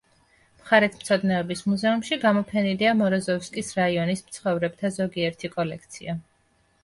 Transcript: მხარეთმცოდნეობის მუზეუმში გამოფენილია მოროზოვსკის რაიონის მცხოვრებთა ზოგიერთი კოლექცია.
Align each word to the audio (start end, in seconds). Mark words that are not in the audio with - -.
მხარეთმცოდნეობის 0.59 1.59
მუზეუმში 1.73 2.17
გამოფენილია 2.23 2.93
მოროზოვსკის 3.03 3.69
რაიონის 3.81 4.25
მცხოვრებთა 4.31 4.91
ზოგიერთი 4.99 5.55
კოლექცია. 5.59 6.17